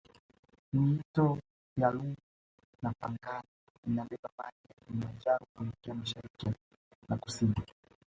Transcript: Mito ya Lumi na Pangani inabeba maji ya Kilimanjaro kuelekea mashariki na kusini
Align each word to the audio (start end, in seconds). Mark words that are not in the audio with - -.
Mito 0.73 1.37
ya 1.79 1.89
Lumi 1.95 2.17
na 2.83 2.93
Pangani 2.99 3.49
inabeba 3.87 4.29
maji 4.37 4.59
ya 4.71 4.75
Kilimanjaro 4.85 5.45
kuelekea 5.55 5.95
mashariki 5.95 6.51
na 7.09 7.17
kusini 7.17 7.55